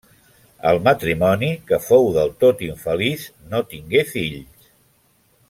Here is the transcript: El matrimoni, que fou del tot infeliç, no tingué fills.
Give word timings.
El 0.69 0.79
matrimoni, 0.85 1.49
que 1.71 1.79
fou 1.89 2.09
del 2.15 2.33
tot 2.45 2.65
infeliç, 2.69 3.27
no 3.53 3.63
tingué 3.75 4.05
fills. 4.15 4.73